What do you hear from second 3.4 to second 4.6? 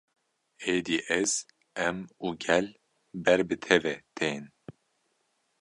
bi te ve tên